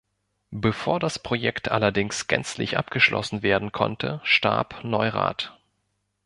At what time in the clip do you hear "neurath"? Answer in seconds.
4.83-5.53